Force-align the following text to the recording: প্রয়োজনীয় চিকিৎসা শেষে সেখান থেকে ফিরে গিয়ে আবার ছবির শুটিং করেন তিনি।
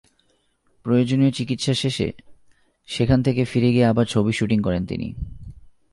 প্রয়োজনীয় 0.85 1.31
চিকিৎসা 1.31 1.73
শেষে 1.73 2.11
সেখান 2.87 3.23
থেকে 3.23 3.45
ফিরে 3.45 3.71
গিয়ে 3.71 3.85
আবার 3.85 4.05
ছবির 4.05 4.33
শুটিং 4.33 4.61
করেন 4.61 4.85
তিনি। 4.85 5.13